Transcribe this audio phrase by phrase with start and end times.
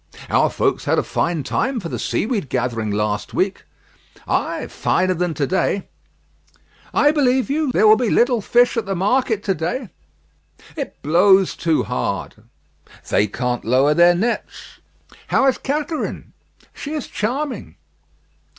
[0.31, 3.65] "Our folks had a fine time for the seaweed gathering last week."
[4.27, 5.83] "Ay, finer than to day."
[6.91, 7.71] "I believe you.
[7.71, 9.89] There will be little fish at the market to day."
[10.75, 12.33] "It blows too hard."
[13.11, 14.79] "They can't lower their nets."
[15.27, 16.33] "How is Catherine?"
[16.73, 17.75] "She is charming."